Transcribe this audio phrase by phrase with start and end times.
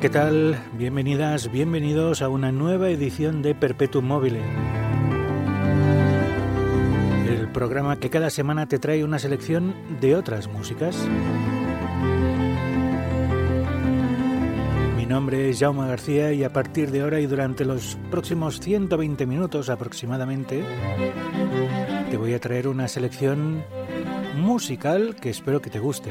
[0.00, 0.58] ¿qué tal?
[0.74, 4.40] Bienvenidas, bienvenidos a una nueva edición de Perpetuum Mobile.
[7.28, 10.96] El programa que cada semana te trae una selección de otras músicas.
[14.96, 19.24] Mi nombre es Jaume García y a partir de ahora y durante los próximos 120
[19.26, 20.62] minutos aproximadamente
[22.10, 23.64] te voy a traer una selección
[24.36, 26.10] musical que espero que te guste.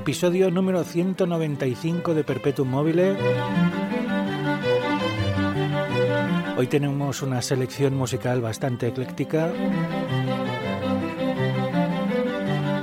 [0.00, 3.18] Episodio número 195 de Perpetuum Mobile.
[6.56, 9.52] Hoy tenemos una selección musical bastante ecléctica,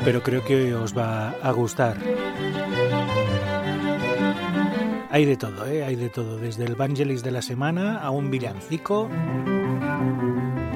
[0.06, 1.98] pero creo que os va a gustar.
[5.10, 5.84] Hay de todo, ¿eh?
[5.84, 9.10] hay de todo, desde el Vangelis de la semana a un villancico,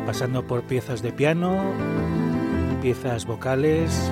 [0.07, 1.61] pasando por piezas de piano,
[2.81, 4.11] piezas vocales,